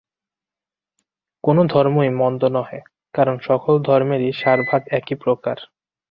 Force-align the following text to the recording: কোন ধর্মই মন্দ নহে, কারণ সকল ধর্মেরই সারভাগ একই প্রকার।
কোন 1.43 1.57
ধর্মই 1.67 2.09
মন্দ 2.19 2.41
নহে, 2.55 2.79
কারণ 3.13 3.35
সকল 3.39 3.73
ধর্মেরই 3.81 4.29
সারভাগ 4.41 4.81
একই 4.91 5.15
প্রকার। 5.23 5.57